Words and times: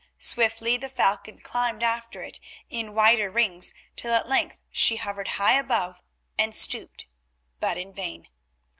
Swiftly 0.17 0.77
the 0.77 0.89
falcon 0.89 1.37
climbed 1.37 1.83
after 1.83 2.23
it 2.23 2.39
in 2.71 2.95
wider 2.95 3.29
rings 3.29 3.75
till 3.95 4.15
at 4.15 4.27
length 4.27 4.59
she 4.71 4.95
hovered 4.95 5.27
high 5.37 5.53
above 5.59 6.01
and 6.39 6.55
stooped, 6.55 7.05
but 7.59 7.77
in 7.77 7.93
vain. 7.93 8.27